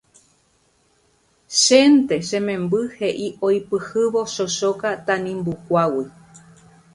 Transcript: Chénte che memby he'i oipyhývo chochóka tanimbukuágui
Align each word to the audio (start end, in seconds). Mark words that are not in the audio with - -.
Chénte 1.63 2.15
che 2.27 2.39
memby 2.47 2.81
he'i 2.97 3.27
oipyhývo 3.47 4.21
chochóka 4.33 4.89
tanimbukuágui 5.05 6.05